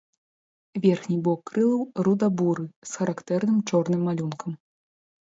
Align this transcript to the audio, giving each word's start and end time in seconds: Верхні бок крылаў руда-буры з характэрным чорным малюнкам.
Верхні 0.83 1.17
бок 1.25 1.39
крылаў 1.49 1.83
руда-буры 2.07 2.65
з 2.91 3.01
характэрным 3.01 3.59
чорным 3.73 4.01
малюнкам. 4.11 4.57